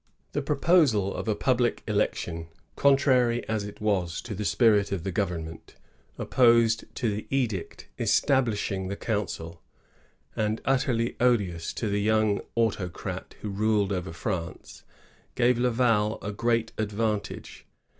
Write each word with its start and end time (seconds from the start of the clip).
209 0.33 0.33
The 0.33 0.41
proposal 0.47 1.13
of 1.13 1.27
a 1.27 1.35
public 1.35 1.83
election, 1.87 2.47
contrary 2.75 3.47
as 3.47 3.63
it 3.65 3.79
was 3.79 4.19
to 4.23 4.33
the 4.33 4.43
spirit 4.43 4.91
of 4.91 5.03
the 5.03 5.11
government, 5.11 5.75
opposed 6.17 6.85
to 6.95 7.11
the 7.15 7.27
edict 7.29 7.87
establishing 7.99 8.87
the 8.87 8.95
council, 8.95 9.61
and 10.35 10.59
utterly 10.65 11.15
odious 11.19 11.71
to 11.73 11.87
the 11.87 12.01
young 12.01 12.41
autocrat 12.57 13.35
who 13.41 13.49
ruled 13.51 13.91
over 13.93 14.11
France, 14.11 14.83
gave 15.35 15.59
Laval 15.59 16.17
a 16.23 16.31
great 16.31 16.71
advantage. 16.79 17.67